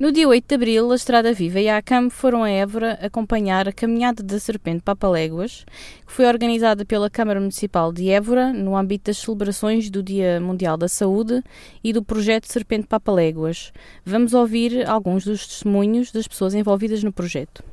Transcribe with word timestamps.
No 0.00 0.12
dia 0.12 0.28
8 0.28 0.46
de 0.46 0.54
abril, 0.54 0.92
a 0.92 0.94
Estrada 0.94 1.32
Viva 1.32 1.58
e 1.58 1.68
a 1.68 1.78
ACAM 1.78 2.08
foram 2.08 2.44
a 2.44 2.48
Évora 2.48 2.96
acompanhar 3.02 3.68
a 3.68 3.72
Caminhada 3.72 4.22
da 4.22 4.38
Serpente 4.38 4.80
Papaléguas, 4.80 5.64
que 6.06 6.12
foi 6.12 6.24
organizada 6.26 6.84
pela 6.84 7.10
Câmara 7.10 7.40
Municipal 7.40 7.92
de 7.92 8.08
Évora 8.08 8.52
no 8.52 8.76
âmbito 8.76 9.10
das 9.10 9.18
celebrações 9.18 9.90
do 9.90 10.00
Dia 10.00 10.40
Mundial 10.40 10.76
da 10.76 10.86
Saúde 10.86 11.42
e 11.82 11.92
do 11.92 12.00
projeto 12.00 12.44
Serpente 12.44 12.86
Papaléguas. 12.86 13.72
Vamos 14.04 14.34
ouvir 14.34 14.88
alguns 14.88 15.24
dos 15.24 15.44
testemunhos 15.44 16.12
das 16.12 16.28
pessoas 16.28 16.54
envolvidas 16.54 17.02
no 17.02 17.12
projeto. 17.12 17.64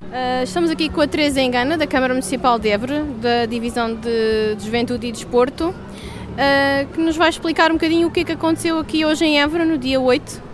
Uh, 0.00 0.44
estamos 0.44 0.70
aqui 0.70 0.88
com 0.88 1.00
a 1.00 1.08
Teresa 1.08 1.40
Engana, 1.40 1.76
da 1.76 1.88
Câmara 1.88 2.14
Municipal 2.14 2.56
de 2.56 2.68
Évora, 2.68 3.02
da 3.20 3.46
Divisão 3.46 3.96
de, 3.96 4.54
de 4.54 4.64
Juventude 4.64 5.08
e 5.08 5.10
Desporto, 5.10 5.70
uh, 5.70 6.92
que 6.92 7.00
nos 7.00 7.16
vai 7.16 7.30
explicar 7.30 7.72
um 7.72 7.74
bocadinho 7.74 8.06
o 8.06 8.12
que 8.12 8.20
é 8.20 8.24
que 8.24 8.30
aconteceu 8.30 8.78
aqui 8.78 9.04
hoje 9.04 9.24
em 9.24 9.40
Évora, 9.40 9.64
no 9.64 9.76
dia 9.76 10.00
8 10.00 10.53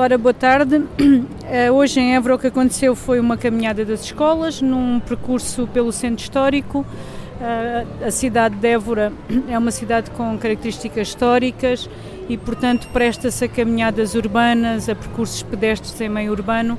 ora, 0.00 0.18
boa 0.18 0.34
tarde. 0.34 0.76
Uh, 0.76 1.70
hoje 1.72 2.00
em 2.00 2.16
Évora 2.16 2.34
o 2.34 2.38
que 2.38 2.48
aconteceu 2.48 2.96
foi 2.96 3.20
uma 3.20 3.36
caminhada 3.36 3.84
das 3.84 4.02
escolas, 4.02 4.60
num 4.60 4.98
percurso 4.98 5.68
pelo 5.68 5.92
centro 5.92 6.20
histórico. 6.20 6.80
Uh, 6.80 8.04
a 8.04 8.10
cidade 8.10 8.56
de 8.56 8.66
Évora 8.66 9.12
é 9.48 9.56
uma 9.56 9.70
cidade 9.70 10.10
com 10.10 10.36
características 10.36 11.08
históricas 11.08 11.88
e, 12.28 12.36
portanto, 12.36 12.88
presta-se 12.92 13.44
a 13.44 13.48
caminhadas 13.48 14.16
urbanas, 14.16 14.88
a 14.88 14.96
percursos 14.96 15.44
pedestres 15.44 16.00
em 16.00 16.08
meio 16.08 16.32
urbano. 16.32 16.76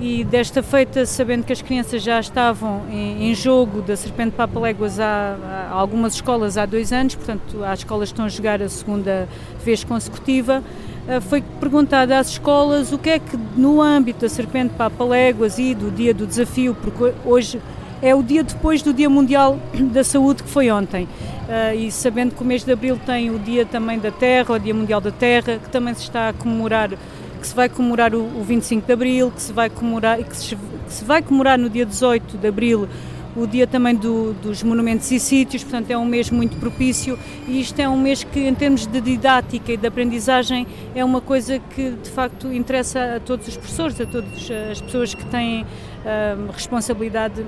E 0.00 0.24
desta 0.24 0.60
feita, 0.60 1.06
sabendo 1.06 1.44
que 1.44 1.52
as 1.52 1.62
crianças 1.62 2.02
já 2.02 2.18
estavam 2.18 2.82
em, 2.90 3.32
jogo 3.32 3.80
da 3.80 3.96
Serpente 3.96 4.32
Papaléguas 4.32 4.98
há, 4.98 5.36
há 5.70 5.72
algumas 5.72 6.14
escolas 6.14 6.58
há 6.58 6.66
dois 6.66 6.92
anos, 6.92 7.14
portanto, 7.14 7.62
as 7.62 7.78
escolas 7.78 8.08
estão 8.08 8.24
a 8.24 8.28
jogar 8.28 8.60
a 8.60 8.68
segunda 8.68 9.28
vez 9.64 9.84
consecutiva, 9.84 10.64
eh, 10.64 10.93
foi 11.22 11.42
perguntada 11.60 12.18
às 12.18 12.30
escolas 12.30 12.92
o 12.92 12.98
que 12.98 13.10
é 13.10 13.18
que 13.18 13.36
no 13.56 13.82
âmbito 13.82 14.20
da 14.20 14.28
Serpente 14.28 14.74
Papa 14.74 15.04
Léguas 15.04 15.58
e 15.58 15.74
do 15.74 15.90
Dia 15.90 16.14
do 16.14 16.26
Desafio, 16.26 16.74
porque 16.74 17.12
hoje 17.24 17.60
é 18.04 18.14
o 18.14 18.22
dia 18.22 18.42
depois 18.42 18.82
do 18.82 18.92
Dia 18.92 19.08
Mundial 19.08 19.58
da 19.92 20.04
Saúde 20.04 20.42
que 20.42 20.48
foi 20.48 20.70
ontem. 20.70 21.04
Uh, 21.04 21.74
e 21.74 21.90
sabendo 21.90 22.34
que 22.34 22.42
o 22.42 22.44
mês 22.44 22.64
de 22.64 22.72
Abril 22.72 22.98
tem 23.04 23.30
o 23.30 23.38
Dia 23.38 23.66
também 23.66 23.98
da 23.98 24.10
Terra, 24.10 24.54
o 24.54 24.58
Dia 24.58 24.74
Mundial 24.74 25.00
da 25.00 25.10
Terra, 25.10 25.58
que 25.58 25.68
também 25.70 25.94
se 25.94 26.02
está 26.02 26.30
a 26.30 26.32
comemorar, 26.32 26.90
que 26.90 27.46
se 27.46 27.54
vai 27.54 27.68
comemorar 27.68 28.14
o, 28.14 28.20
o 28.22 28.42
25 28.42 28.86
de 28.86 28.92
Abril, 28.92 29.30
que 29.30 29.42
se 29.42 29.52
vai 29.52 29.68
comemorar, 29.68 30.22
que 30.22 30.36
se, 30.36 30.56
que 30.56 30.92
se 30.92 31.04
vai 31.04 31.22
comemorar 31.22 31.58
no 31.58 31.68
dia 31.68 31.84
18 31.84 32.38
de 32.38 32.46
Abril 32.46 32.88
o 33.36 33.46
dia 33.46 33.66
também 33.66 33.94
do, 33.94 34.32
dos 34.34 34.62
monumentos 34.62 35.10
e 35.10 35.18
sítios, 35.18 35.62
portanto 35.62 35.90
é 35.90 35.98
um 35.98 36.04
mês 36.04 36.30
muito 36.30 36.56
propício 36.56 37.18
e 37.48 37.60
isto 37.60 37.78
é 37.80 37.88
um 37.88 37.96
mês 37.96 38.22
que 38.22 38.40
em 38.40 38.54
termos 38.54 38.86
de 38.86 39.00
didática 39.00 39.72
e 39.72 39.76
de 39.76 39.86
aprendizagem 39.86 40.66
é 40.94 41.04
uma 41.04 41.20
coisa 41.20 41.58
que 41.58 41.90
de 41.90 42.10
facto 42.10 42.52
interessa 42.52 43.16
a 43.16 43.20
todos 43.20 43.48
os 43.48 43.56
professores, 43.56 44.00
a 44.00 44.06
todas 44.06 44.50
as 44.70 44.80
pessoas 44.80 45.14
que 45.14 45.24
têm 45.26 45.62
uh, 45.62 46.52
responsabilidade 46.52 47.44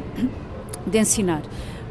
de 0.87 0.98
ensinar. 0.98 1.42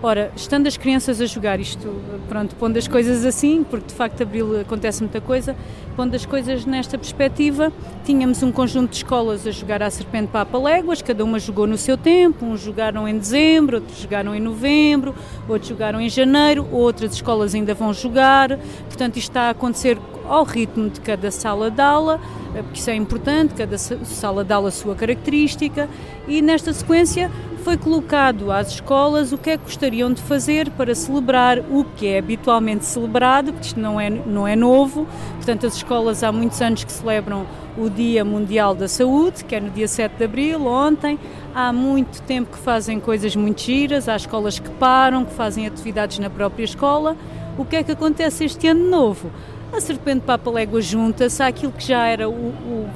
Ora, 0.06 0.32
estando 0.36 0.68
as 0.68 0.78
crianças 0.78 1.20
a 1.20 1.26
jogar 1.26 1.60
isto, 1.60 2.00
pronto, 2.30 2.56
pondo 2.58 2.78
as 2.78 2.88
coisas 2.88 3.26
assim, 3.26 3.64
porque 3.64 3.88
de 3.88 3.96
facto 3.96 4.22
abril 4.22 4.62
acontece 4.62 5.02
muita 5.02 5.20
coisa, 5.20 5.56
pondo 5.96 6.16
as 6.16 6.24
coisas 6.28 6.64
nesta 6.64 6.96
perspectiva, 6.96 7.74
tínhamos 8.04 8.44
um 8.44 8.52
conjunto 8.52 8.92
de 8.92 8.98
escolas 8.98 9.48
a 9.48 9.50
jogar 9.52 9.82
à 9.82 9.90
Serpente 9.90 10.28
Papa 10.28 10.60
Léguas, 10.60 11.02
cada 11.02 11.26
uma 11.26 11.40
jogou 11.40 11.66
no 11.66 11.76
seu 11.76 11.98
tempo, 11.98 12.46
uns 12.46 12.62
jogaram 12.62 13.08
em 13.08 13.18
dezembro, 13.18 13.78
outros 13.78 13.98
jogaram 13.98 14.36
em 14.36 14.40
novembro, 14.40 15.16
outros 15.50 15.70
jogaram 15.70 16.00
em 16.00 16.08
janeiro, 16.08 16.68
outras 16.72 17.14
escolas 17.14 17.56
ainda 17.56 17.74
vão 17.74 17.92
jogar, 17.92 18.60
portanto 18.86 19.18
isto 19.18 19.32
está 19.32 19.48
a 19.48 19.50
acontecer 19.50 19.98
ao 20.28 20.44
ritmo 20.44 20.90
de 20.90 21.02
cada 21.02 21.32
sala 21.32 21.70
de 21.70 21.82
aula, 21.82 22.20
porque 22.54 22.80
isso 22.80 22.90
é 22.90 22.96
importante, 22.96 23.54
cada 23.54 23.78
sala 23.78 24.44
de 24.44 24.54
aula 24.54 24.70
a 24.70 24.72
sua 24.72 24.96
característica, 24.96 25.90
e 26.28 26.42
nesta 26.42 26.74
sequência 26.74 27.30
foi 27.64 27.78
colocado 27.78 28.52
às 28.52 28.70
escolas 28.74 29.32
o 29.32 29.38
que 29.40 29.50
é 29.50 29.58
que 29.58 29.64
gostariam 29.64 30.14
de 30.14 30.22
fazer 30.22 30.70
para 30.72 30.94
celebrar 30.94 31.60
o 31.60 31.84
que 31.84 32.08
é 32.08 32.20
habitualmente 32.20 32.86
celebrado, 32.86 33.52
porque 33.52 33.68
isto 33.68 33.80
não 33.80 34.00
é, 34.00 34.10
não 34.10 34.48
é 34.48 34.56
novo, 34.56 35.08
portanto, 35.36 35.66
as 35.66 35.76
escolas 35.76 36.24
há 36.24 36.32
muitos 36.32 36.62
anos 36.62 36.84
que 36.84 36.92
celebram 36.92 37.46
o 37.78 37.90
Dia 37.90 38.24
Mundial 38.24 38.74
da 38.74 38.88
Saúde, 38.88 39.44
que 39.44 39.56
é 39.56 39.60
no 39.60 39.70
dia 39.70 39.88
7 39.88 40.16
de 40.16 40.24
abril, 40.24 40.66
ontem. 40.66 41.20
Há 41.54 41.74
muito 41.74 42.22
tempo 42.22 42.52
que 42.52 42.60
fazem 42.60 43.00
coisas 43.00 43.36
muito 43.36 43.62
giras, 43.62 44.08
há 44.08 44.16
escolas 44.16 44.60
que 44.60 44.70
param, 44.72 45.26
que 45.26 45.34
fazem 45.34 45.68
atividades 45.68 46.20
na 46.20 46.30
própria 46.30 46.64
escola. 46.64 47.18
O 47.58 47.66
que 47.66 47.78
é 47.78 47.84
que 47.84 47.92
acontece 47.92 48.46
este 48.46 48.68
ano 48.68 48.90
novo? 48.90 49.32
A 49.76 49.82
Serpente 49.82 50.22
Papa 50.22 50.50
Légua 50.50 50.82
junta-se 50.82 51.44
àquilo 51.44 51.72
que 51.72 51.86
já 51.86 52.08
era 52.08 52.30
o, 52.30 52.34
o, 52.34 52.90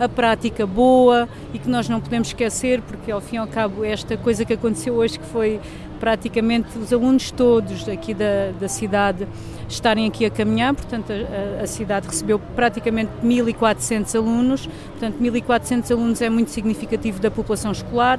a 0.00 0.08
prática 0.08 0.66
boa 0.66 1.28
e 1.52 1.58
que 1.58 1.68
nós 1.68 1.88
não 1.88 2.00
podemos 2.00 2.28
esquecer, 2.28 2.80
porque 2.80 3.10
ao 3.10 3.20
fim 3.20 3.36
e 3.36 3.38
ao 3.38 3.46
cabo 3.46 3.84
esta 3.84 4.16
coisa 4.16 4.44
que 4.44 4.54
aconteceu 4.54 4.94
hoje, 4.94 5.18
que 5.18 5.26
foi 5.26 5.60
praticamente 6.00 6.78
os 6.78 6.92
alunos 6.92 7.30
todos 7.30 7.86
aqui 7.88 8.14
da, 8.14 8.52
da 8.58 8.68
cidade 8.68 9.26
estarem 9.68 10.06
aqui 10.06 10.24
a 10.24 10.30
caminhar, 10.30 10.74
portanto 10.74 11.12
a, 11.12 11.62
a 11.62 11.66
cidade 11.66 12.06
recebeu 12.06 12.38
praticamente 12.38 13.10
1.400 13.22 14.14
alunos, 14.16 14.66
portanto 14.66 15.18
1.400 15.20 15.90
alunos 15.90 16.22
é 16.22 16.30
muito 16.30 16.50
significativo 16.50 17.20
da 17.20 17.30
população 17.30 17.72
escolar, 17.72 18.18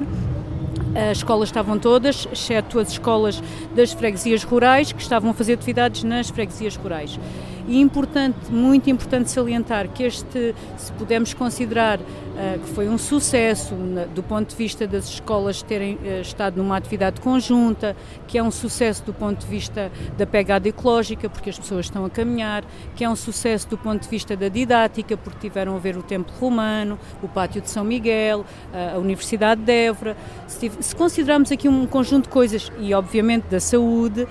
as 0.94 1.18
escolas 1.18 1.48
estavam 1.48 1.78
todas, 1.78 2.26
exceto 2.32 2.78
as 2.78 2.90
escolas 2.90 3.42
das 3.74 3.92
freguesias 3.92 4.42
rurais, 4.42 4.92
que 4.92 5.02
estavam 5.02 5.30
a 5.30 5.34
fazer 5.34 5.54
atividades 5.54 6.02
nas 6.02 6.30
freguesias 6.30 6.76
rurais. 6.76 7.18
E 7.68 7.78
importante, 7.78 8.50
muito 8.50 8.88
importante 8.88 9.30
salientar 9.30 9.90
que 9.90 10.02
este, 10.02 10.54
se 10.78 10.90
pudermos 10.92 11.34
considerar 11.34 12.00
uh, 12.00 12.58
que 12.64 12.70
foi 12.70 12.88
um 12.88 12.96
sucesso 12.96 13.74
na, 13.74 14.04
do 14.04 14.22
ponto 14.22 14.48
de 14.48 14.56
vista 14.56 14.86
das 14.86 15.06
escolas 15.06 15.60
terem 15.60 15.96
uh, 15.96 16.22
estado 16.22 16.56
numa 16.56 16.78
atividade 16.78 17.20
conjunta, 17.20 17.94
que 18.26 18.38
é 18.38 18.42
um 18.42 18.50
sucesso 18.50 19.04
do 19.04 19.12
ponto 19.12 19.40
de 19.40 19.46
vista 19.46 19.92
da 20.16 20.26
pegada 20.26 20.66
ecológica, 20.66 21.28
porque 21.28 21.50
as 21.50 21.58
pessoas 21.58 21.84
estão 21.84 22.06
a 22.06 22.10
caminhar, 22.10 22.64
que 22.96 23.04
é 23.04 23.10
um 23.10 23.16
sucesso 23.16 23.68
do 23.68 23.76
ponto 23.76 24.00
de 24.00 24.08
vista 24.08 24.34
da 24.34 24.48
didática, 24.48 25.14
porque 25.18 25.48
tiveram 25.48 25.76
a 25.76 25.78
ver 25.78 25.94
o 25.98 26.02
Templo 26.02 26.34
Romano, 26.40 26.98
o 27.22 27.28
Pátio 27.28 27.60
de 27.60 27.68
São 27.68 27.84
Miguel, 27.84 28.46
uh, 28.72 28.96
a 28.96 28.98
Universidade 28.98 29.60
de 29.60 29.72
Évora. 29.72 30.16
Se, 30.46 30.72
se 30.80 30.96
considerarmos 30.96 31.52
aqui 31.52 31.68
um 31.68 31.86
conjunto 31.86 32.24
de 32.24 32.30
coisas, 32.30 32.72
e 32.78 32.94
obviamente 32.94 33.44
da 33.50 33.60
saúde, 33.60 34.26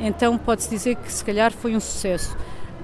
então 0.00 0.38
pode-se 0.38 0.70
dizer 0.70 0.96
que 0.96 1.12
se 1.12 1.24
calhar 1.24 1.52
foi 1.52 1.76
um 1.76 1.80
sucesso. 1.80 2.36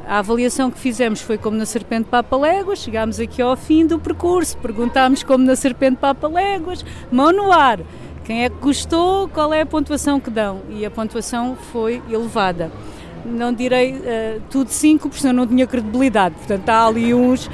A 0.07 0.19
avaliação 0.19 0.71
que 0.71 0.79
fizemos 0.79 1.21
foi 1.21 1.37
como 1.37 1.57
na 1.57 1.67
Serpente 1.67 2.09
Papa 2.09 2.37
Léguas, 2.37 2.79
chegámos 2.79 3.21
aqui 3.21 3.43
ao 3.43 3.57
fim 3.57 3.87
do 3.87 3.99
percurso, 3.99 4.57
perguntámos 4.57 5.23
como 5.23 5.45
na 5.45 5.55
Serpente 5.55 5.97
Papa 5.97 6.27
Léguas, 6.29 6.85
mão 7.11 7.31
no 7.33 7.53
ar. 7.53 7.81
Quem 8.25 8.45
é 8.45 8.49
que 8.49 8.57
gostou, 8.57 9.29
qual 9.29 9.53
é 9.53 9.63
a 9.63 9.67
pontuação 9.67 10.19
que 10.19 10.31
dão? 10.31 10.63
E 10.71 10.85
a 10.85 10.91
pontuação 10.91 11.57
foi 11.57 12.03
elevada 12.11 12.71
não 13.29 13.53
direi 13.53 13.93
uh, 13.93 14.43
tudo 14.51 14.71
cinco, 14.71 15.09
porque 15.09 15.21
senão 15.21 15.35
não 15.35 15.47
tinha 15.47 15.67
credibilidade. 15.67 16.35
Portanto, 16.37 16.69
há 16.69 16.87
ali 16.87 17.15
uns 17.15 17.47
uh, 17.47 17.51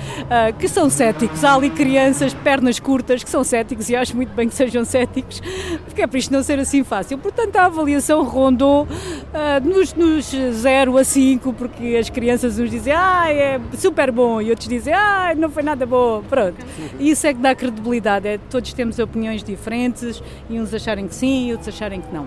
que 0.58 0.68
são 0.68 0.88
céticos, 0.88 1.44
há 1.44 1.54
ali 1.54 1.70
crianças, 1.70 2.32
pernas 2.32 2.78
curtas, 2.78 3.22
que 3.22 3.30
são 3.30 3.44
céticos 3.44 3.88
e 3.88 3.96
acho 3.96 4.16
muito 4.16 4.32
bem 4.34 4.48
que 4.48 4.54
sejam 4.54 4.84
céticos, 4.84 5.40
porque 5.84 6.02
é 6.02 6.06
para 6.06 6.18
isto 6.18 6.32
não 6.32 6.42
ser 6.42 6.58
assim 6.58 6.82
fácil. 6.84 7.18
Portanto, 7.18 7.56
a 7.56 7.66
avaliação 7.66 8.22
rondou 8.24 8.84
uh, 8.84 9.68
nos, 9.68 9.94
nos 9.94 10.26
0 10.26 10.96
a 10.96 11.04
5, 11.04 11.52
porque 11.52 11.96
as 11.98 12.08
crianças 12.10 12.58
uns 12.58 12.70
dizem, 12.70 12.92
ah, 12.92 13.32
é 13.32 13.60
super 13.76 14.10
bom, 14.10 14.40
e 14.40 14.50
outros 14.50 14.68
dizem, 14.68 14.94
ah, 14.94 15.34
não 15.36 15.50
foi 15.50 15.62
nada 15.62 15.84
bom. 15.86 16.22
Pronto. 16.28 16.56
Isso 16.98 17.26
é 17.26 17.34
que 17.34 17.40
dá 17.40 17.54
credibilidade, 17.54 18.28
é, 18.28 18.38
todos 18.38 18.72
temos 18.72 18.98
opiniões 18.98 19.42
diferentes, 19.42 20.22
e 20.48 20.58
uns 20.58 20.72
acharem 20.72 21.06
que 21.08 21.14
sim, 21.14 21.48
e 21.48 21.52
outros 21.52 21.68
acharem 21.68 22.00
que 22.00 22.12
não. 22.14 22.26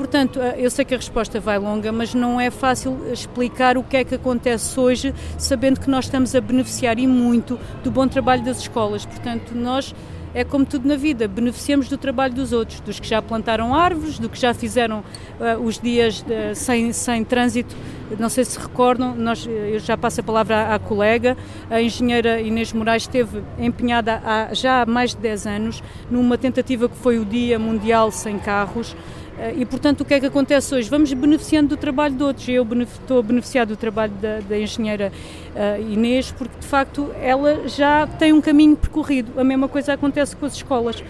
Portanto, 0.00 0.38
eu 0.56 0.70
sei 0.70 0.82
que 0.86 0.94
a 0.94 0.96
resposta 0.96 1.38
vai 1.38 1.58
longa, 1.58 1.92
mas 1.92 2.14
não 2.14 2.40
é 2.40 2.50
fácil 2.50 3.12
explicar 3.12 3.76
o 3.76 3.82
que 3.82 3.98
é 3.98 4.02
que 4.02 4.14
acontece 4.14 4.80
hoje, 4.80 5.14
sabendo 5.36 5.78
que 5.78 5.90
nós 5.90 6.06
estamos 6.06 6.34
a 6.34 6.40
beneficiar 6.40 6.98
e 6.98 7.06
muito 7.06 7.60
do 7.84 7.90
bom 7.90 8.08
trabalho 8.08 8.42
das 8.42 8.60
escolas. 8.60 9.04
Portanto, 9.04 9.54
nós 9.54 9.94
é 10.32 10.42
como 10.42 10.64
tudo 10.64 10.88
na 10.88 10.96
vida, 10.96 11.28
beneficiamos 11.28 11.86
do 11.86 11.98
trabalho 11.98 12.32
dos 12.32 12.50
outros, 12.50 12.80
dos 12.80 12.98
que 12.98 13.06
já 13.06 13.20
plantaram 13.20 13.74
árvores, 13.74 14.18
do 14.18 14.30
que 14.30 14.40
já 14.40 14.54
fizeram 14.54 15.00
uh, 15.00 15.62
os 15.62 15.78
dias 15.78 16.22
uh, 16.22 16.54
sem, 16.54 16.94
sem 16.94 17.22
trânsito. 17.22 17.76
Não 18.18 18.30
sei 18.30 18.46
se 18.46 18.58
recordam, 18.58 19.14
nós, 19.14 19.46
eu 19.46 19.78
já 19.80 19.98
passo 19.98 20.20
a 20.20 20.24
palavra 20.24 20.56
à, 20.56 20.74
à, 20.76 20.78
colega, 20.78 21.36
a 21.68 21.80
engenheira 21.80 22.40
Inês 22.40 22.72
Moraes 22.72 23.02
esteve 23.02 23.42
empenhada 23.58 24.22
há, 24.24 24.54
já 24.54 24.80
há 24.80 24.86
mais 24.86 25.14
de 25.14 25.20
10 25.20 25.46
anos 25.46 25.82
numa 26.10 26.38
tentativa 26.38 26.88
que 26.88 26.96
foi 26.96 27.18
o 27.18 27.24
Dia 27.24 27.58
Mundial 27.58 28.10
Sem 28.10 28.38
Carros, 28.38 28.96
eh, 28.96 29.19
e, 29.56 29.64
portanto, 29.64 30.02
o 30.02 30.04
que 30.04 30.14
é 30.14 30.20
que 30.20 30.26
acontece 30.26 30.74
hoje? 30.74 30.90
Vamos 30.90 31.12
beneficiando 31.12 31.70
do 31.70 31.76
trabalho 31.76 32.14
de 32.14 32.22
outros. 32.22 32.48
Eu 32.48 32.66
estou 32.82 33.20
a 33.20 33.22
beneficiar 33.22 33.66
do 33.66 33.76
trabalho 33.76 34.12
da, 34.20 34.40
da 34.40 34.58
engenheira 34.58 35.10
uh, 35.54 35.92
Inês, 35.92 36.30
porque, 36.30 36.58
de 36.60 36.66
facto, 36.66 37.10
ela 37.20 37.66
já 37.66 38.06
tem 38.06 38.32
um 38.32 38.40
caminho 38.40 38.76
percorrido. 38.76 39.40
A 39.40 39.44
mesma 39.44 39.68
coisa 39.68 39.94
acontece 39.94 40.36
com 40.36 40.46
as 40.46 40.54
escolas. 40.54 41.02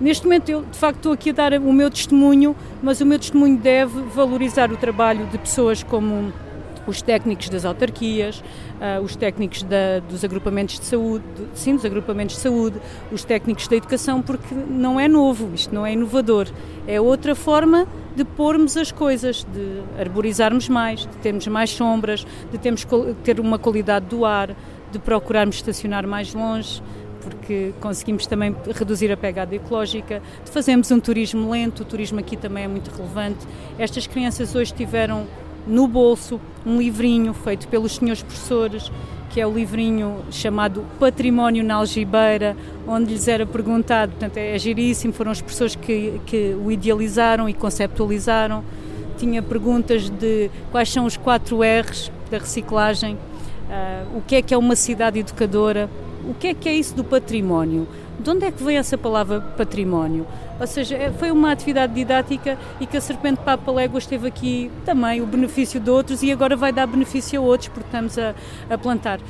Neste 0.00 0.24
momento, 0.24 0.48
eu, 0.48 0.62
de 0.62 0.78
facto, 0.78 0.96
estou 0.96 1.12
aqui 1.12 1.30
a 1.30 1.32
dar 1.32 1.52
o 1.54 1.72
meu 1.72 1.90
testemunho, 1.90 2.56
mas 2.82 3.00
o 3.00 3.06
meu 3.06 3.18
testemunho 3.18 3.56
deve 3.56 4.00
valorizar 4.02 4.72
o 4.72 4.76
trabalho 4.76 5.26
de 5.26 5.38
pessoas 5.38 5.82
como 5.82 6.32
os 6.86 7.02
técnicos 7.02 7.48
das 7.48 7.64
autarquias, 7.64 8.40
uh, 8.40 9.02
os 9.02 9.16
técnicos 9.16 9.62
da, 9.62 10.00
dos 10.08 10.24
agrupamentos 10.24 10.78
de 10.78 10.86
saúde, 10.86 11.24
sim, 11.54 11.74
dos 11.74 11.84
agrupamentos 11.84 12.36
de 12.36 12.42
saúde, 12.42 12.80
os 13.10 13.24
técnicos 13.24 13.68
da 13.68 13.76
educação, 13.76 14.22
porque 14.22 14.54
não 14.54 14.98
é 14.98 15.08
novo, 15.08 15.50
isto 15.54 15.74
não 15.74 15.84
é 15.84 15.92
inovador, 15.92 16.48
é 16.86 17.00
outra 17.00 17.34
forma 17.34 17.86
de 18.14 18.24
pormos 18.24 18.76
as 18.76 18.92
coisas, 18.92 19.44
de 19.52 19.82
arborizarmos 19.98 20.68
mais, 20.68 21.00
de 21.00 21.16
termos 21.22 21.46
mais 21.48 21.70
sombras, 21.70 22.26
de 22.52 22.58
termos, 22.58 22.86
ter 23.24 23.40
uma 23.40 23.58
qualidade 23.58 24.06
do 24.06 24.24
ar, 24.24 24.54
de 24.92 24.98
procurarmos 24.98 25.56
estacionar 25.56 26.06
mais 26.06 26.32
longe, 26.32 26.80
porque 27.24 27.72
conseguimos 27.80 28.26
também 28.26 28.54
reduzir 28.72 29.10
a 29.10 29.16
pegada 29.16 29.54
ecológica, 29.54 30.22
de 30.44 30.50
fazermos 30.50 30.90
um 30.90 31.00
turismo 31.00 31.50
lento, 31.50 31.80
o 31.80 31.84
turismo 31.84 32.20
aqui 32.20 32.36
também 32.36 32.64
é 32.64 32.68
muito 32.68 32.90
relevante. 32.90 33.46
Estas 33.78 34.06
crianças 34.06 34.54
hoje 34.54 34.72
tiveram 34.74 35.26
no 35.66 35.86
bolso 35.86 36.40
um 36.66 36.78
livrinho 36.78 37.32
feito 37.34 37.68
pelos 37.68 37.96
senhores 37.96 38.22
professores, 38.22 38.90
que 39.30 39.40
é 39.40 39.46
o 39.46 39.52
livrinho 39.52 40.18
chamado 40.30 40.84
Património 40.98 41.64
na 41.64 41.74
Algibeira, 41.74 42.56
onde 42.86 43.12
lhes 43.12 43.26
era 43.26 43.44
perguntado, 43.44 44.12
portanto 44.12 44.36
é 44.36 44.56
giríssimo, 44.58 45.12
foram 45.12 45.32
as 45.32 45.42
pessoas 45.42 45.74
que, 45.74 46.20
que 46.24 46.56
o 46.64 46.70
idealizaram 46.70 47.48
e 47.48 47.52
conceptualizaram. 47.52 48.64
Tinha 49.18 49.42
perguntas 49.42 50.08
de 50.08 50.50
quais 50.70 50.90
são 50.90 51.04
os 51.04 51.16
quatro 51.16 51.60
R's 51.62 52.12
da 52.30 52.38
reciclagem, 52.38 53.14
uh, 53.14 54.18
o 54.18 54.22
que 54.22 54.36
é 54.36 54.42
que 54.42 54.54
é 54.54 54.58
uma 54.58 54.76
cidade 54.76 55.18
educadora, 55.18 55.90
o 56.28 56.34
que 56.34 56.48
é 56.48 56.54
que 56.54 56.68
é 56.68 56.74
isso 56.74 56.94
do 56.94 57.04
património, 57.04 57.88
de 58.18 58.30
onde 58.30 58.44
é 58.44 58.50
que 58.50 58.62
vem 58.62 58.76
essa 58.76 58.96
palavra 58.96 59.40
património? 59.40 60.26
Ou 60.58 60.66
seja, 60.66 60.96
é, 60.96 61.10
foi 61.10 61.30
uma 61.30 61.50
atividade 61.50 61.94
didática 61.94 62.56
e 62.80 62.86
que 62.86 62.96
a 62.96 63.00
Serpente 63.00 63.40
Papa 63.40 63.70
Léguas 63.72 64.06
teve 64.06 64.28
aqui 64.28 64.70
também 64.84 65.20
o 65.20 65.26
benefício 65.26 65.80
de 65.80 65.90
outros 65.90 66.22
e 66.22 66.30
agora 66.30 66.56
vai 66.56 66.72
dar 66.72 66.86
benefício 66.86 67.40
a 67.40 67.44
outros 67.44 67.68
porque 67.68 67.88
estamos 67.88 68.16
a, 68.18 68.34
a 68.70 68.78
plantar. 68.78 69.20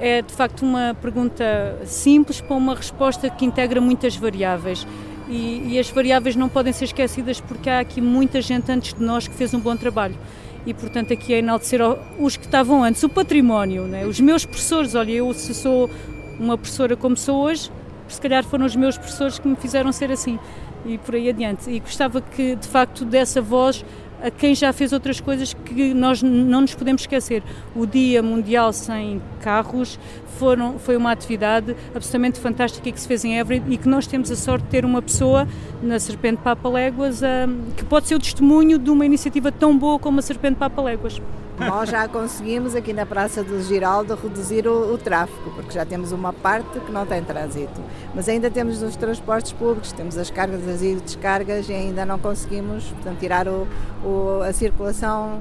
É 0.00 0.22
de 0.22 0.32
facto 0.32 0.62
uma 0.62 0.96
pergunta 1.00 1.44
simples 1.84 2.40
para 2.40 2.56
uma 2.56 2.74
resposta 2.74 3.28
que 3.28 3.44
integra 3.44 3.80
muitas 3.80 4.16
variáveis. 4.16 4.86
E, 5.28 5.72
e, 5.72 5.78
as 5.78 5.90
variáveis 5.90 6.36
não 6.36 6.48
podem 6.48 6.72
ser 6.72 6.84
esquecidas 6.84 7.40
porque 7.40 7.68
há 7.68 7.80
aqui 7.80 8.00
muita 8.00 8.40
gente 8.40 8.70
antes 8.70 8.94
de 8.94 9.02
nós 9.02 9.26
que 9.26 9.34
fez 9.34 9.52
um 9.52 9.58
bom 9.58 9.76
trabalho. 9.76 10.16
E, 10.64 10.72
portanto, 10.72 11.12
aqui 11.12 11.34
é 11.34 11.38
enaltecer 11.38 11.80
os 12.18 12.36
que 12.36 12.44
estavam 12.44 12.82
antes, 12.82 13.02
o 13.02 13.08
património, 13.08 13.84
né? 13.84 14.06
os 14.06 14.20
meus 14.20 14.44
professores. 14.44 14.94
Olha, 14.94 15.12
eu 15.12 15.32
se 15.32 15.52
sou 15.52 15.90
uma 16.38 16.56
professora 16.56 16.96
como 16.96 17.16
sou 17.16 17.42
hoje, 17.42 17.70
se 18.08 18.20
calhar 18.20 18.44
foram 18.44 18.66
os 18.66 18.76
meus 18.76 18.96
professores 18.96 19.38
que 19.38 19.48
me 19.48 19.56
fizeram 19.56 19.92
ser 19.92 20.10
assim 20.10 20.38
e 20.84 20.98
por 20.98 21.14
aí 21.14 21.28
adiante. 21.28 21.70
E 21.70 21.80
gostava 21.80 22.20
que, 22.20 22.54
de 22.56 22.68
facto, 22.68 23.04
dessa 23.04 23.40
voz 23.40 23.84
a 24.22 24.30
quem 24.30 24.54
já 24.54 24.72
fez 24.72 24.92
outras 24.92 25.20
coisas 25.20 25.52
que 25.52 25.92
nós 25.92 26.22
não 26.22 26.62
nos 26.62 26.74
podemos 26.74 27.02
esquecer. 27.02 27.42
O 27.74 27.86
Dia 27.86 28.22
Mundial 28.22 28.72
Sem 28.72 29.20
Carros 29.40 29.98
foram, 30.38 30.78
foi 30.78 30.96
uma 30.96 31.12
atividade 31.12 31.76
absolutamente 31.94 32.40
fantástica 32.40 32.90
que 32.90 33.00
se 33.00 33.06
fez 33.06 33.24
em 33.24 33.38
Évora 33.38 33.62
e 33.68 33.76
que 33.76 33.88
nós 33.88 34.06
temos 34.06 34.30
a 34.30 34.36
sorte 34.36 34.64
de 34.64 34.70
ter 34.70 34.84
uma 34.84 35.02
pessoa 35.02 35.46
na 35.82 35.98
Serpente 35.98 36.40
Papa 36.42 36.68
Léguas 36.68 37.22
um, 37.22 37.70
que 37.76 37.84
pode 37.84 38.08
ser 38.08 38.14
o 38.14 38.18
testemunho 38.18 38.78
de 38.78 38.90
uma 38.90 39.04
iniciativa 39.04 39.52
tão 39.52 39.76
boa 39.76 39.98
como 39.98 40.18
a 40.18 40.22
Serpente 40.22 40.56
Papa 40.56 40.80
Léguas. 40.82 41.20
Nós 41.58 41.88
já 41.88 42.06
conseguimos 42.06 42.74
aqui 42.74 42.92
na 42.92 43.06
Praça 43.06 43.42
do 43.42 43.62
Giraldo 43.62 44.14
reduzir 44.14 44.68
o, 44.68 44.92
o, 44.92 44.98
tráfego, 44.98 45.50
porque 45.54 45.72
já 45.72 45.86
temos 45.86 46.12
uma 46.12 46.32
parte 46.32 46.78
que 46.80 46.92
não 46.92 47.06
tem 47.06 47.24
trânsito. 47.24 47.80
Mas 48.14 48.28
ainda 48.28 48.50
temos 48.50 48.82
os 48.82 48.94
transportes 48.94 49.52
públicos, 49.52 49.90
temos 49.90 50.18
as 50.18 50.30
cargas 50.30 50.82
e 50.82 50.96
descargas 50.96 51.68
e 51.68 51.72
ainda 51.72 52.04
não 52.04 52.18
conseguimos 52.18 52.84
portanto, 52.90 53.18
tirar 53.18 53.48
o, 53.48 53.66
o, 54.04 54.42
a 54.42 54.52
circulação 54.52 55.40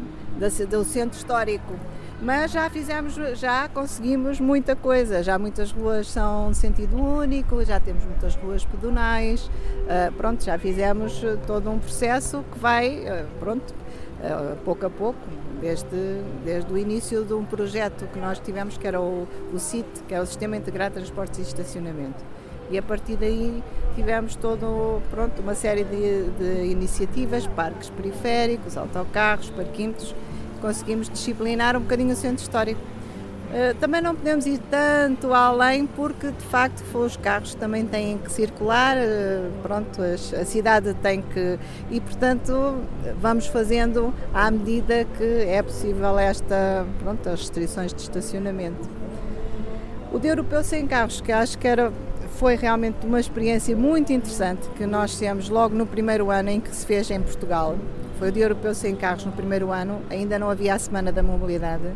do 0.70 0.84
centro 0.86 1.18
histórico. 1.18 1.74
Mas 2.26 2.54
já 2.54 2.68
fizemos, 2.72 3.14
já 3.40 3.70
conseguimos 3.70 4.40
muita 4.40 4.76
coisa, 4.76 5.22
já 5.22 5.38
muitas 5.38 5.72
ruas 5.72 6.08
são 6.08 6.50
de 6.50 6.58
sentido 6.58 7.00
único, 7.00 7.64
já 7.64 7.80
temos 7.80 8.04
muitas 8.04 8.36
ruas 8.36 8.66
pedonais, 8.66 9.46
uh, 9.46 10.12
pronto, 10.18 10.44
já 10.44 10.58
fizemos 10.58 11.22
todo 11.46 11.70
um 11.70 11.78
processo 11.78 12.44
que 12.52 12.58
vai, 12.58 12.98
uh, 13.02 13.28
pronto, 13.40 13.72
uh, 14.22 14.56
pouco 14.66 14.88
a 14.88 14.90
pouco, 14.90 15.20
desde, 15.62 16.24
desde 16.44 16.74
o 16.74 16.76
início 16.80 17.24
de 17.24 17.34
um 17.36 17.46
projeto 17.46 18.08
que 18.12 18.18
nós 18.18 18.40
tivemos, 18.40 18.76
que 18.76 18.88
era 18.88 19.00
o, 19.00 19.28
o 19.54 19.60
CIT, 19.60 19.86
que 20.08 20.16
é 20.16 20.20
o 20.20 20.26
Sistema 20.26 20.58
Integrado 20.58 20.96
de 20.96 21.02
Transportes 21.02 21.38
e 21.38 21.42
Estacionamento. 21.44 22.26
E 22.72 22.78
a 22.80 22.82
partir 22.82 23.18
daí 23.18 23.64
tivemos 23.94 24.36
todo, 24.36 25.00
pronto, 25.12 25.44
uma 25.44 25.54
série 25.54 25.84
de, 25.84 26.24
de 26.32 26.72
iniciativas, 26.72 27.46
parques 27.46 27.92
periféricos, 27.92 28.76
autocarros, 28.76 29.52
parquímetros, 29.52 30.16
conseguimos 30.60 31.10
disciplinar 31.10 31.76
um 31.76 31.82
bocadinho 31.82 32.14
o 32.14 32.16
centro 32.16 32.42
histórico. 32.44 32.82
Eh, 33.54 33.74
também 33.80 34.02
não 34.02 34.14
podemos 34.14 34.46
ir 34.46 34.60
tanto 34.70 35.34
além 35.34 35.86
porque 35.86 36.28
de 36.32 36.44
facto 36.46 36.84
os 36.98 37.16
carros 37.16 37.56
também 37.56 37.86
têm 37.86 38.18
que 38.18 38.30
circular, 38.30 38.98
uh, 38.98 39.52
pronto, 39.62 40.02
a 40.02 40.44
cidade 40.44 40.94
tem 40.96 41.22
que 41.22 41.58
e 41.90 42.02
portanto 42.02 42.76
vamos 43.22 43.48
fazendo 43.48 44.14
à 44.34 44.52
medida 44.52 45.06
que 45.18 45.24
é 45.48 45.62
possível 45.62 46.20
esta, 46.20 46.86
pronto, 47.00 47.30
as 47.30 47.40
restrições 47.40 47.94
de 47.94 48.02
estacionamento. 48.02 48.90
O 50.12 50.20
Dia 50.20 50.32
Europeu 50.32 50.62
Sem 50.62 50.86
Carros, 50.86 51.22
que 51.22 51.32
acho 51.32 51.58
que 51.58 51.68
era, 51.68 51.94
foi 52.38 52.56
realmente 52.56 53.06
uma 53.06 53.20
experiência 53.20 53.74
muito 53.74 54.12
interessante 54.12 54.68
que 54.76 54.86
nós 54.86 55.18
temos 55.18 55.48
logo 55.48 55.76
no 55.76 55.86
primeiro 55.86 56.30
ano 56.30 56.50
em 56.50 56.60
que 56.60 56.76
se 56.76 56.86
fez 56.86 57.10
em 57.10 57.22
Portugal. 57.22 57.78
Foi 58.18 58.30
o 58.30 58.32
Dia 58.32 58.46
Europeu 58.46 58.74
Sem 58.74 58.96
Carros 58.96 59.26
no 59.26 59.32
primeiro 59.32 59.72
ano, 59.72 60.02
ainda 60.10 60.40
não 60.40 60.50
havia 60.50 60.74
a 60.74 60.80
Semana 60.80 61.12
da 61.12 61.22
Mobilidade 61.22 61.92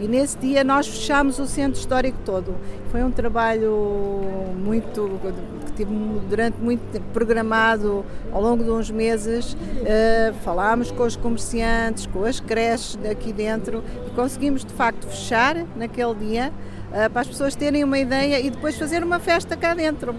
e 0.00 0.08
nesse 0.08 0.38
dia 0.38 0.64
nós 0.64 0.88
fechámos 0.88 1.38
o 1.38 1.46
centro 1.46 1.78
histórico 1.78 2.16
todo. 2.24 2.54
Foi 2.90 3.04
um 3.04 3.10
trabalho 3.10 4.24
muito 4.56 5.20
que 5.66 5.72
tive 5.72 5.94
durante 6.26 6.58
muito 6.58 6.80
tempo 6.90 7.04
programado 7.12 8.02
ao 8.32 8.40
longo 8.40 8.64
de 8.64 8.70
uns 8.70 8.90
meses. 8.90 9.52
Uh, 9.52 10.32
falámos 10.42 10.90
com 10.90 11.02
os 11.02 11.16
comerciantes, 11.16 12.06
com 12.06 12.24
as 12.24 12.40
creches 12.40 12.98
aqui 13.10 13.30
dentro 13.30 13.84
e 14.06 14.10
conseguimos 14.12 14.64
de 14.64 14.72
facto 14.72 15.06
fechar 15.06 15.54
naquele 15.76 16.14
dia 16.14 16.50
para 16.90 17.20
as 17.20 17.28
pessoas 17.28 17.54
terem 17.54 17.84
uma 17.84 17.98
ideia 17.98 18.40
e 18.40 18.50
depois 18.50 18.76
fazer 18.76 19.04
uma 19.04 19.20
festa 19.20 19.56
cá 19.56 19.74
dentro, 19.74 20.14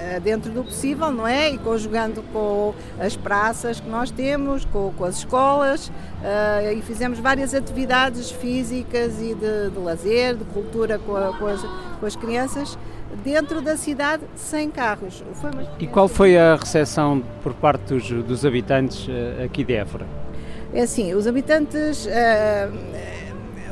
eh, 0.00 0.18
dentro 0.20 0.50
do 0.50 0.64
possível, 0.64 1.12
não 1.12 1.26
é? 1.26 1.50
E 1.50 1.58
conjugando 1.58 2.22
com 2.32 2.74
as 2.98 3.16
praças 3.16 3.78
que 3.78 3.88
nós 3.88 4.10
temos, 4.10 4.64
com, 4.64 4.92
com 4.96 5.04
as 5.04 5.18
escolas, 5.18 5.88
uh, 5.88 6.72
e 6.76 6.82
fizemos 6.82 7.20
várias 7.20 7.54
atividades 7.54 8.30
físicas 8.32 9.20
e 9.20 9.34
de, 9.34 9.70
de 9.70 9.78
lazer, 9.78 10.34
de 10.34 10.44
cultura 10.46 10.98
com, 10.98 11.16
a, 11.16 11.36
com, 11.38 11.46
as, 11.46 11.62
com 12.00 12.06
as 12.06 12.16
crianças 12.16 12.76
dentro 13.22 13.60
da 13.60 13.76
cidade 13.76 14.24
sem 14.34 14.70
carros. 14.70 15.22
E 15.78 15.86
qual 15.86 16.08
foi 16.08 16.36
a 16.36 16.56
recepção 16.56 17.22
por 17.42 17.54
parte 17.54 17.94
dos, 17.94 18.10
dos 18.10 18.44
habitantes 18.44 19.08
aqui 19.44 19.62
de 19.62 19.74
Évora? 19.74 20.06
É 20.74 20.82
assim, 20.82 21.14
os 21.14 21.26
habitantes 21.26 22.06
uh, 22.06 23.17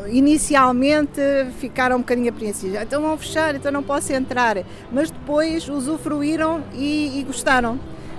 inicialmente 0.08 1.20
ficaram 1.58 1.96
um 1.96 2.00
bocadinho 2.00 2.30
apreensivos. 2.30 2.80
Então 2.80 3.02
vão 3.02 3.16
fechar, 3.16 3.54
então 3.54 3.70
não 3.72 3.82
posso 3.82 4.12
entrar. 4.12 4.56
Mas 4.92 5.10
depois 5.10 5.68
usufruíram 5.68 6.62
e, 6.74 7.18
e 7.18 7.24
gostaram. 7.24 7.78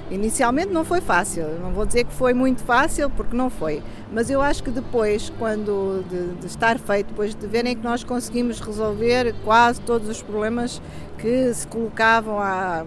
Inicialmente 0.10 0.72
não 0.72 0.86
foi 0.86 1.01
fácil, 1.01 1.46
não 1.62 1.72
vou 1.72 1.86
dizer 1.86 2.06
que 2.06 2.13
foi 2.13 2.34
muito 2.34 2.63
fácil, 2.63 3.10
porque 3.10 3.36
não 3.36 3.50
foi, 3.50 3.84
mas 4.10 4.29
eu 4.29 4.41
acho 4.41 4.63
que 4.63 4.72
depois, 4.72 5.29
quando 5.38 6.01
de, 6.10 6.39
de, 6.39 6.48
estar 6.48 6.79
feito, 6.79 7.08
depois 7.08 7.36
de 7.36 7.46
verem 7.46 7.75
que 7.75 7.84
nós 7.84 8.06
conseguimos 8.06 8.62
resolver 8.62 9.36
quase 9.44 9.82
todos 9.82 10.08
os 10.08 10.22
problemas 10.22 10.82
que 11.17 11.53
se 11.53 11.67
colocavam 11.67 12.38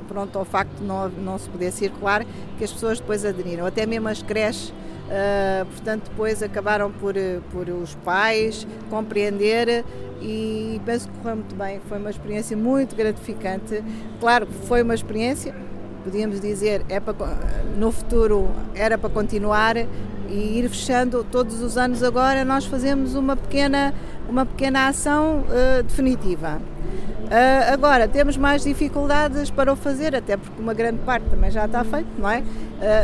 pronto, 0.09 0.38
ao 0.38 0.47
facto 0.47 0.78
de 0.78 0.83
não, 0.83 1.11
não 1.11 1.38
se 1.38 1.47
poder 1.50 1.71
circular, 1.73 2.25
que 2.57 2.64
as 2.64 2.73
pessoas 2.73 2.99
depois 2.99 3.23
aderiram, 3.23 3.66
até 3.66 3.85
mesmo 3.85 4.09
as 4.09 4.23
creches 4.23 4.73
Uh, 5.10 5.66
portanto, 5.66 6.04
depois 6.08 6.40
acabaram 6.40 6.92
por, 6.92 7.14
por 7.50 7.68
os 7.68 7.96
pais 7.96 8.64
compreender 8.88 9.84
e 10.22 10.80
penso 10.86 11.08
que 11.08 11.18
correu 11.18 11.36
muito 11.36 11.56
bem. 11.56 11.80
Foi 11.88 11.98
uma 11.98 12.10
experiência 12.10 12.56
muito 12.56 12.94
gratificante. 12.94 13.82
Claro 14.20 14.46
foi 14.68 14.82
uma 14.82 14.94
experiência, 14.94 15.52
podíamos 16.04 16.40
dizer, 16.40 16.84
é 16.88 17.00
para, 17.00 17.14
no 17.76 17.90
futuro 17.90 18.48
era 18.72 18.96
para 18.96 19.10
continuar 19.10 19.76
e 19.76 20.58
ir 20.60 20.68
fechando 20.68 21.24
todos 21.24 21.60
os 21.60 21.76
anos 21.76 22.04
agora 22.04 22.44
nós 22.44 22.64
fazemos 22.64 23.16
uma 23.16 23.34
pequena, 23.34 23.92
uma 24.28 24.46
pequena 24.46 24.86
ação 24.86 25.40
uh, 25.40 25.82
definitiva. 25.82 26.60
Uh, 27.30 27.72
agora, 27.72 28.08
temos 28.08 28.37
mais 28.37 28.64
dificuldades 28.64 29.50
para 29.50 29.72
o 29.72 29.76
fazer, 29.76 30.16
até 30.16 30.37
porque 30.37 30.60
uma 30.60 30.75
grande 30.75 30.99
parte 31.04 31.26
também 31.30 31.49
já 31.49 31.64
está 31.64 31.84
feito, 31.84 32.08
não 32.18 32.28
é? 32.28 32.40
Uh, 32.40 32.44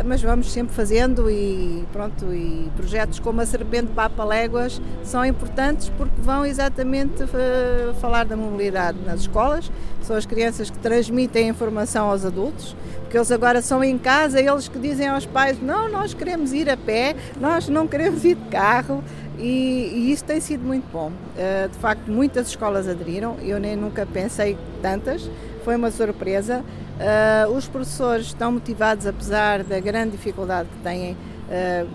mas 0.03 0.21
vamos 0.21 0.51
sempre 0.51 0.75
fazendo 0.75 1.31
e 1.31 1.85
pronto, 1.93 2.25
e 2.33 2.69
projetos 2.75 3.19
como 3.19 3.39
a 3.39 3.45
Serpente 3.45 3.87
Papa 3.93 4.25
Léguas 4.25 4.81
são 5.01 5.23
importantes 5.23 5.89
porque 5.97 6.19
vão 6.19 6.45
exatamente 6.45 7.23
uh, 7.23 7.93
falar 8.01 8.25
da 8.25 8.35
mobilidade 8.35 8.97
nas 9.05 9.21
escolas, 9.21 9.71
são 10.01 10.17
as 10.17 10.25
crianças 10.25 10.69
que 10.69 10.77
transmitem 10.79 11.45
a 11.45 11.47
informação 11.47 12.09
aos 12.09 12.25
adultos, 12.25 12.75
porque 13.03 13.17
eles 13.17 13.31
agora 13.31 13.61
são 13.61 13.81
em 13.81 13.97
casa, 13.97 14.41
eles 14.41 14.67
que 14.67 14.77
dizem 14.77 15.07
aos 15.07 15.25
pais, 15.25 15.57
não, 15.61 15.87
nós 15.89 16.13
queremos 16.13 16.51
ir 16.51 16.69
a 16.69 16.75
pé, 16.75 17.15
nós 17.39 17.69
não 17.69 17.87
queremos 17.87 18.25
ir 18.25 18.35
de 18.35 18.49
carro, 18.49 19.01
e, 19.37 19.91
e 19.93 20.11
isso 20.11 20.23
tem 20.23 20.39
sido 20.39 20.63
muito 20.63 20.85
bom. 20.91 21.07
Uh, 21.09 21.69
de 21.69 21.77
facto, 21.77 22.09
muitas 22.09 22.47
escolas 22.47 22.87
aderiram, 22.87 23.37
eu 23.41 23.59
nem 23.59 23.75
nunca 23.75 24.05
pensei 24.05 24.57
tantas, 24.81 25.29
foi 25.63 25.75
uma 25.75 25.91
surpresa. 25.91 26.63
Uh, 26.97 27.51
os 27.51 27.67
professores 27.67 28.27
estão 28.27 28.51
motivados, 28.51 29.05
apesar 29.05 29.63
da 29.63 29.79
grande 29.79 30.11
dificuldade 30.11 30.67
que 30.69 30.79
têm, 30.79 31.11
uh, 31.13 31.87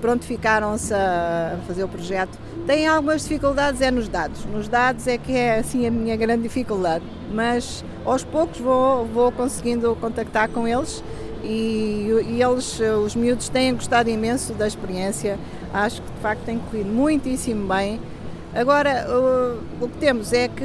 prontificaram-se 0.00 0.94
a 0.94 1.58
fazer 1.66 1.84
o 1.84 1.88
projeto. 1.88 2.38
Têm 2.66 2.86
algumas 2.86 3.22
dificuldades 3.22 3.82
é 3.82 3.90
nos 3.90 4.08
dados. 4.08 4.44
Nos 4.46 4.68
dados 4.68 5.06
é 5.06 5.18
que 5.18 5.32
é 5.32 5.58
assim 5.58 5.86
a 5.86 5.90
minha 5.90 6.16
grande 6.16 6.42
dificuldade, 6.44 7.04
mas 7.32 7.84
aos 8.04 8.24
poucos 8.24 8.58
vou, 8.58 9.04
vou 9.04 9.30
conseguindo 9.30 9.94
contactar 10.00 10.48
com 10.48 10.66
eles 10.66 11.02
e, 11.42 12.08
e 12.28 12.42
eles, 12.42 12.80
os 13.04 13.14
miúdos, 13.14 13.48
têm 13.48 13.74
gostado 13.74 14.10
imenso 14.10 14.52
da 14.54 14.66
experiência. 14.66 15.38
Acho 15.72 16.02
que 16.02 16.10
de 16.12 16.20
facto 16.20 16.42
tem 16.44 16.58
corrido 16.58 16.88
muitíssimo 16.88 17.66
bem. 17.66 18.00
Agora, 18.54 19.06
o, 19.08 19.84
o 19.84 19.88
que 19.88 19.98
temos 19.98 20.32
é 20.32 20.48
que 20.48 20.64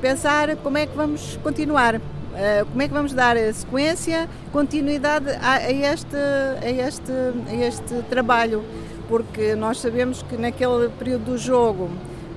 pensar 0.00 0.56
como 0.56 0.76
é 0.76 0.86
que 0.86 0.96
vamos 0.96 1.38
continuar. 1.42 1.96
Uh, 1.96 2.66
como 2.66 2.82
é 2.82 2.88
que 2.88 2.92
vamos 2.92 3.12
dar 3.14 3.36
sequência, 3.54 4.28
continuidade 4.50 5.30
a, 5.40 5.54
a, 5.54 5.70
este, 5.70 6.16
a, 6.16 6.68
este, 6.68 7.12
a 7.48 7.54
este 7.54 8.02
trabalho? 8.10 8.64
Porque 9.08 9.54
nós 9.54 9.80
sabemos 9.80 10.22
que 10.22 10.36
naquele 10.36 10.88
período 10.98 11.26
do 11.26 11.38
jogo 11.38 11.88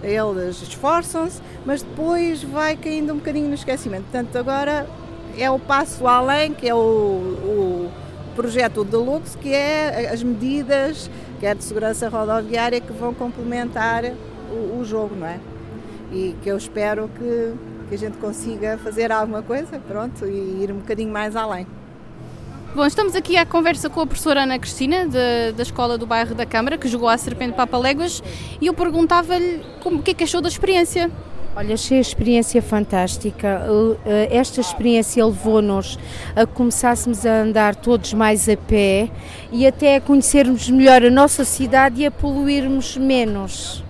eles 0.03 0.61
esforçam-se, 0.61 1.41
mas 1.65 1.81
depois 1.81 2.43
vai 2.43 2.77
caindo 2.77 3.11
um 3.13 3.17
bocadinho 3.17 3.47
no 3.47 3.55
esquecimento. 3.55 4.03
Portanto, 4.03 4.37
agora 4.37 4.87
é 5.37 5.49
o 5.49 5.59
passo 5.59 6.07
além, 6.07 6.53
que 6.53 6.67
é 6.67 6.73
o, 6.73 6.77
o 6.77 7.91
projeto 8.35 8.83
Deluxe, 8.83 9.37
que 9.37 9.53
é 9.53 10.09
as 10.11 10.21
medidas, 10.23 11.09
que 11.39 11.45
é 11.45 11.53
de 11.53 11.63
segurança 11.63 12.09
rodoviária, 12.09 12.79
que 12.79 12.93
vão 12.93 13.13
complementar 13.13 14.03
o, 14.51 14.79
o 14.79 14.85
jogo, 14.85 15.15
não 15.15 15.27
é? 15.27 15.39
E 16.11 16.35
que 16.41 16.49
eu 16.49 16.57
espero 16.57 17.09
que, 17.17 17.53
que 17.89 17.95
a 17.95 17.97
gente 17.97 18.17
consiga 18.17 18.77
fazer 18.77 19.11
alguma 19.11 19.41
coisa, 19.41 19.79
pronto, 19.87 20.25
e 20.25 20.63
ir 20.63 20.71
um 20.71 20.77
bocadinho 20.77 21.11
mais 21.11 21.35
além. 21.35 21.67
Bom, 22.75 22.85
estamos 22.85 23.15
aqui 23.15 23.37
à 23.37 23.45
conversa 23.45 23.89
com 23.89 24.01
a 24.01 24.05
professora 24.05 24.43
Ana 24.43 24.59
Cristina, 24.59 25.07
de, 25.07 25.51
da 25.53 25.63
Escola 25.63 25.97
do 25.97 26.05
Bairro 26.05 26.35
da 26.35 26.45
Câmara, 26.45 26.77
que 26.77 26.87
jogou 26.87 27.09
a 27.09 27.17
Serpente 27.17 27.53
Papa 27.53 27.77
Léguas, 27.77 28.21
e 28.61 28.67
eu 28.67 28.73
perguntava-lhe 28.73 29.63
o 29.83 30.01
que 30.01 30.11
é 30.11 30.13
que 30.13 30.23
achou 30.23 30.41
da 30.41 30.47
experiência. 30.47 31.09
Olha, 31.59 31.73
achei 31.73 31.97
a 31.97 32.01
experiência 32.01 32.61
fantástica. 32.61 33.63
Eh, 34.05 34.27
esta 34.29 34.61
experiência 34.61 35.25
levou-nos 35.25 35.97
a 36.35 36.45
começássemos 36.45 37.25
a 37.25 37.41
andar 37.41 37.75
todos 37.75 38.13
mais 38.13 38.47
a 38.47 38.55
pé 38.55 39.09
e 39.51 39.65
até 39.65 39.95
a 39.95 40.01
conhecermos 40.01 40.69
melhor 40.69 41.03
a 41.03 41.09
nossa 41.09 41.43
cidade 41.43 42.03
e 42.03 42.05
a 42.05 42.11
poluirmos 42.11 42.95
menos. 42.95 43.83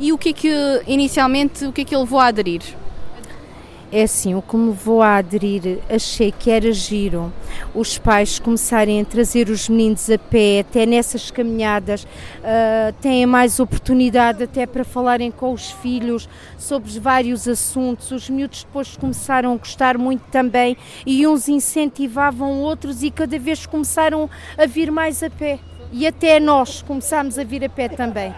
E 0.00 0.10
o 0.10 0.16
que 0.16 0.30
é 0.30 0.32
que, 0.32 0.82
inicialmente, 0.86 1.66
o 1.66 1.72
que 1.72 1.82
é 1.82 1.84
que 1.84 1.94
ele 1.94 2.04
levou 2.04 2.18
a 2.18 2.28
aderir? 2.28 2.62
É 3.90 4.02
assim, 4.02 4.34
o 4.34 4.42
que 4.42 4.54
me 4.54 4.70
vou 4.70 5.00
a 5.00 5.16
aderir, 5.16 5.78
achei 5.88 6.30
que 6.30 6.50
era 6.50 6.70
giro 6.72 7.32
os 7.74 7.96
pais 7.96 8.38
começarem 8.38 9.00
a 9.00 9.04
trazer 9.04 9.48
os 9.48 9.66
meninos 9.66 10.10
a 10.10 10.18
pé, 10.18 10.60
até 10.60 10.84
nessas 10.84 11.30
caminhadas, 11.30 12.04
uh, 12.04 12.92
têm 13.00 13.24
mais 13.24 13.58
oportunidade 13.58 14.42
até 14.42 14.66
para 14.66 14.84
falarem 14.84 15.30
com 15.30 15.54
os 15.54 15.70
filhos 15.70 16.28
sobre 16.58 16.98
vários 17.00 17.48
assuntos. 17.48 18.10
Os 18.10 18.28
miúdos 18.28 18.64
depois 18.64 18.94
começaram 18.94 19.54
a 19.54 19.56
gostar 19.56 19.96
muito 19.96 20.22
também 20.30 20.76
e 21.06 21.26
uns 21.26 21.48
incentivavam 21.48 22.60
outros 22.60 23.02
e 23.02 23.10
cada 23.10 23.38
vez 23.38 23.64
começaram 23.64 24.28
a 24.58 24.66
vir 24.66 24.90
mais 24.90 25.22
a 25.22 25.30
pé. 25.30 25.58
E 25.90 26.06
até 26.06 26.38
nós 26.38 26.82
começámos 26.82 27.38
a 27.38 27.44
vir 27.44 27.64
a 27.64 27.70
pé 27.70 27.88
também 27.88 28.34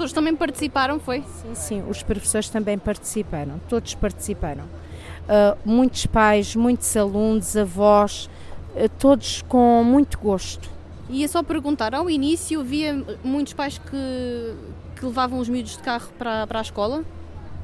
professores 0.00 0.12
também 0.12 0.34
participaram, 0.34 0.98
foi? 0.98 1.22
Sim, 1.42 1.54
sim, 1.54 1.84
os 1.88 2.02
professores 2.02 2.48
também 2.48 2.78
participaram, 2.78 3.60
todos 3.68 3.94
participaram. 3.94 4.64
Uh, 4.64 5.58
muitos 5.64 6.06
pais, 6.06 6.56
muitos 6.56 6.96
alunos, 6.96 7.56
avós, 7.56 8.30
uh, 8.74 8.88
todos 8.98 9.42
com 9.42 9.84
muito 9.84 10.18
gosto. 10.18 10.70
Ia 11.10 11.28
só 11.28 11.42
perguntar, 11.42 11.94
ao 11.94 12.08
início 12.08 12.60
havia 12.60 13.04
muitos 13.22 13.52
pais 13.52 13.76
que, 13.78 14.54
que 14.96 15.04
levavam 15.04 15.38
os 15.38 15.48
miúdos 15.48 15.76
de 15.76 15.82
carro 15.82 16.08
para, 16.18 16.46
para 16.46 16.60
a 16.60 16.62
escola? 16.62 17.04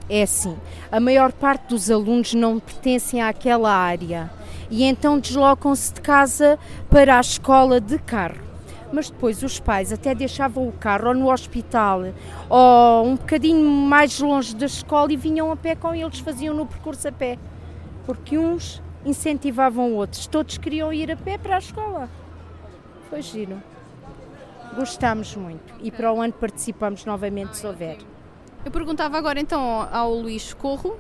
É 0.08 0.22
assim, 0.22 0.56
a 0.92 1.00
maior 1.00 1.32
parte 1.32 1.70
dos 1.70 1.90
alunos 1.90 2.34
não 2.34 2.60
pertencem 2.60 3.22
àquela 3.22 3.72
área 3.72 4.30
e 4.70 4.84
então 4.84 5.18
deslocam-se 5.18 5.94
de 5.94 6.00
casa 6.00 6.58
para 6.90 7.16
a 7.16 7.20
escola 7.20 7.80
de 7.80 7.98
carro 7.98 8.45
mas 8.92 9.10
depois 9.10 9.42
os 9.42 9.58
pais 9.58 9.92
até 9.92 10.14
deixavam 10.14 10.68
o 10.68 10.72
carro 10.72 11.08
ou 11.08 11.14
no 11.14 11.32
hospital 11.32 12.02
ou 12.48 13.06
um 13.06 13.16
bocadinho 13.16 13.68
mais 13.68 14.20
longe 14.20 14.54
da 14.54 14.66
escola 14.66 15.12
e 15.12 15.16
vinham 15.16 15.50
a 15.50 15.56
pé 15.56 15.74
com 15.74 15.94
eles, 15.94 16.18
faziam 16.18 16.54
no 16.54 16.66
percurso 16.66 17.08
a 17.08 17.12
pé, 17.12 17.38
porque 18.04 18.38
uns 18.38 18.82
incentivavam 19.04 19.94
outros, 19.94 20.26
todos 20.26 20.58
queriam 20.58 20.92
ir 20.92 21.10
a 21.10 21.16
pé 21.16 21.38
para 21.38 21.56
a 21.56 21.58
escola. 21.58 22.08
Foi 23.08 23.22
giro. 23.22 23.62
Gostámos 24.74 25.34
muito 25.36 25.74
e 25.80 25.90
para 25.90 26.12
o 26.12 26.20
ano 26.20 26.32
participamos 26.32 27.04
novamente 27.04 27.56
se 27.56 27.66
houver. 27.66 27.98
Eu 28.66 28.72
perguntava 28.72 29.16
agora 29.16 29.38
então 29.38 29.86
ao 29.92 30.12
Luís 30.12 30.52
Corro, 30.52 30.96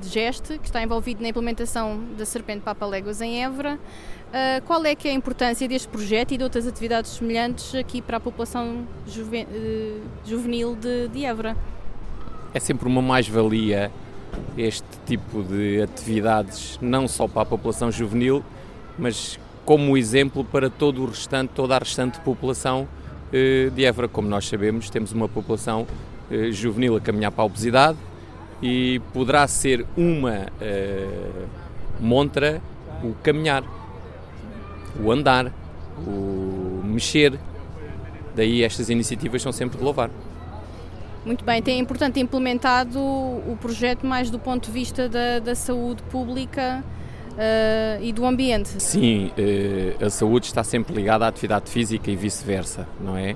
de 0.00 0.08
Geste, 0.08 0.58
que 0.58 0.66
está 0.66 0.82
envolvido 0.82 1.22
na 1.22 1.28
implementação 1.28 2.00
da 2.18 2.26
Serpente 2.26 2.62
Papa 2.62 2.84
Léguas 2.84 3.20
em 3.20 3.44
Évora, 3.44 3.74
uh, 3.76 4.60
qual 4.66 4.84
é 4.84 4.92
que 4.96 5.06
é 5.06 5.12
a 5.12 5.14
importância 5.14 5.68
deste 5.68 5.86
projeto 5.86 6.32
e 6.32 6.36
de 6.36 6.42
outras 6.42 6.66
atividades 6.66 7.12
semelhantes 7.12 7.76
aqui 7.76 8.02
para 8.02 8.16
a 8.16 8.20
população 8.20 8.78
uh, 9.06 10.00
juvenil 10.24 10.74
de, 10.74 11.06
de 11.06 11.24
Évora? 11.24 11.56
É 12.52 12.58
sempre 12.58 12.88
uma 12.88 13.00
mais-valia 13.00 13.92
este 14.58 14.88
tipo 15.06 15.44
de 15.44 15.80
atividades, 15.82 16.76
não 16.82 17.06
só 17.06 17.28
para 17.28 17.42
a 17.42 17.46
população 17.46 17.88
juvenil, 17.92 18.42
mas 18.98 19.38
como 19.64 19.96
exemplo 19.96 20.44
para 20.44 20.68
todo 20.68 21.04
o 21.04 21.06
restante, 21.06 21.50
toda 21.54 21.76
a 21.76 21.78
restante 21.78 22.18
população 22.18 22.88
uh, 23.28 23.70
de 23.70 23.84
Évora. 23.84 24.08
Como 24.08 24.26
nós 24.26 24.48
sabemos, 24.48 24.90
temos 24.90 25.12
uma 25.12 25.28
população 25.28 25.86
eh, 25.88 26.15
juvenil 26.50 26.96
a 26.96 27.00
caminhar 27.00 27.30
para 27.30 27.42
a 27.42 27.46
obesidade 27.46 27.98
e 28.62 29.00
poderá 29.12 29.46
ser 29.46 29.84
uma 29.96 30.46
uh, 30.60 31.46
montra 32.00 32.60
o 33.02 33.14
caminhar, 33.22 33.62
o 35.02 35.12
andar, 35.12 35.52
o 36.06 36.82
mexer. 36.84 37.38
Daí 38.34 38.62
estas 38.62 38.88
iniciativas 38.88 39.42
são 39.42 39.52
sempre 39.52 39.78
de 39.78 39.84
louvar. 39.84 40.10
Muito 41.24 41.44
bem, 41.44 41.60
tem, 41.60 41.80
importante 41.80 42.20
implementado 42.20 43.00
o 43.00 43.58
projeto 43.60 44.06
mais 44.06 44.30
do 44.30 44.38
ponto 44.38 44.66
de 44.66 44.70
vista 44.70 45.08
da, 45.08 45.40
da 45.40 45.54
saúde 45.54 46.02
pública 46.04 46.84
uh, 47.32 48.02
e 48.02 48.12
do 48.12 48.24
ambiente. 48.24 48.80
Sim, 48.80 49.32
uh, 49.36 50.04
a 50.04 50.10
saúde 50.10 50.46
está 50.46 50.62
sempre 50.62 50.94
ligada 50.94 51.24
à 51.24 51.28
atividade 51.28 51.68
física 51.70 52.10
e 52.10 52.16
vice-versa, 52.16 52.86
não 53.00 53.16
é? 53.16 53.34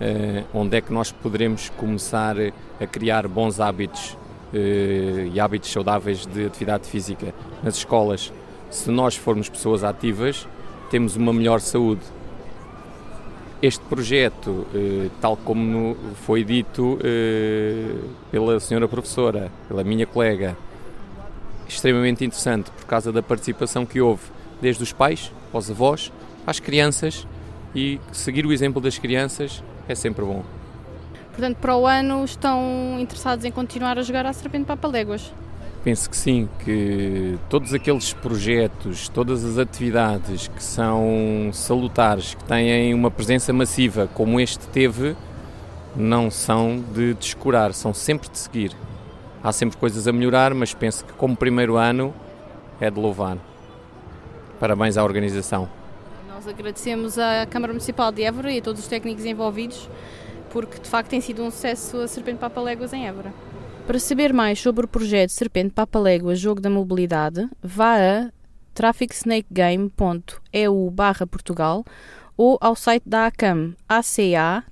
Uh, 0.00 0.46
onde 0.52 0.76
é 0.76 0.80
que 0.80 0.92
nós 0.92 1.10
poderemos 1.10 1.70
começar 1.70 2.36
a 2.80 2.86
criar 2.86 3.26
bons 3.28 3.60
hábitos 3.60 4.16
uh, 4.52 5.26
e 5.32 5.40
hábitos 5.40 5.70
saudáveis 5.70 6.26
de 6.26 6.46
atividade 6.46 6.88
física 6.88 7.34
nas 7.62 7.76
escolas. 7.76 8.32
Se 8.70 8.90
nós 8.90 9.16
formos 9.16 9.48
pessoas 9.48 9.84
ativas, 9.84 10.46
temos 10.90 11.16
uma 11.16 11.32
melhor 11.32 11.60
saúde. 11.60 12.02
Este 13.62 13.82
projeto, 13.86 14.50
uh, 14.50 15.10
tal 15.20 15.36
como 15.36 15.96
foi 16.26 16.44
dito 16.44 16.98
pela 18.30 18.60
senhora 18.60 18.86
professora, 18.86 19.50
pela 19.66 19.82
minha 19.82 20.06
colega, 20.06 20.56
extremamente 21.68 22.24
interessante 22.24 22.70
por 22.70 22.84
causa 22.84 23.10
da 23.10 23.22
participação 23.22 23.84
que 23.84 24.00
houve 24.00 24.22
desde 24.60 24.82
os 24.82 24.92
pais, 24.92 25.32
aos 25.52 25.70
avós, 25.70 26.12
às 26.46 26.60
crianças 26.60 27.26
e 27.74 28.00
seguir 28.12 28.46
o 28.46 28.52
exemplo 28.52 28.80
das 28.80 28.98
crianças 28.98 29.62
é 29.88 29.94
sempre 29.94 30.24
bom. 30.24 30.42
Portanto, 31.32 31.56
para 31.58 31.76
o 31.76 31.86
ano 31.86 32.24
estão 32.24 32.96
interessados 32.98 33.44
em 33.44 33.50
continuar 33.50 33.98
a 33.98 34.02
jogar 34.02 34.24
a 34.24 34.32
Serpente 34.32 34.64
Papaléguas? 34.64 35.32
Penso 35.84 36.10
que 36.10 36.16
sim, 36.16 36.48
que 36.64 37.38
todos 37.48 37.72
aqueles 37.72 38.12
projetos, 38.12 39.08
todas 39.08 39.44
as 39.44 39.58
atividades 39.58 40.48
que 40.48 40.62
são 40.62 41.50
salutares, 41.52 42.34
que 42.34 42.42
têm 42.44 42.92
uma 42.92 43.10
presença 43.10 43.52
massiva, 43.52 44.08
como 44.14 44.40
este 44.40 44.66
teve, 44.68 45.14
não 45.94 46.30
são 46.30 46.82
de 46.92 47.14
descurar, 47.14 47.72
são 47.72 47.94
sempre 47.94 48.28
de 48.28 48.38
seguir. 48.38 48.72
Há 49.44 49.52
sempre 49.52 49.76
coisas 49.76 50.08
a 50.08 50.12
melhorar, 50.12 50.52
mas 50.54 50.74
penso 50.74 51.04
que 51.04 51.12
como 51.12 51.36
primeiro 51.36 51.76
ano 51.76 52.12
é 52.80 52.90
de 52.90 52.98
louvar. 52.98 53.38
Parabéns 54.58 54.96
à 54.96 55.04
organização. 55.04 55.68
Agradecemos 56.48 57.18
à 57.18 57.46
Câmara 57.46 57.72
Municipal 57.72 58.12
de 58.12 58.22
Évora 58.22 58.52
e 58.52 58.58
a 58.58 58.62
todos 58.62 58.82
os 58.82 58.88
técnicos 58.88 59.24
envolvidos, 59.24 59.88
porque 60.50 60.78
de 60.78 60.88
facto 60.88 61.10
tem 61.10 61.20
sido 61.20 61.42
um 61.42 61.50
sucesso 61.50 61.98
a 61.98 62.08
Serpente 62.08 62.38
Papa 62.38 62.60
Léguas 62.60 62.92
em 62.92 63.06
Évora. 63.06 63.32
Para 63.86 63.98
saber 63.98 64.32
mais 64.32 64.60
sobre 64.60 64.84
o 64.84 64.88
projeto 64.88 65.30
Serpente 65.30 65.72
Papa 65.72 65.98
Léguas 65.98 66.38
Jogo 66.38 66.60
da 66.60 66.70
Mobilidade, 66.70 67.48
vá 67.62 67.96
a 67.96 68.30
trafficsnakegame.eu 68.74 70.94
Portugal 71.30 71.84
ou 72.36 72.58
ao 72.60 72.76
site 72.76 73.08
da 73.08 73.26
ACAM, 73.26 73.74
aca-m.org. 73.88 74.66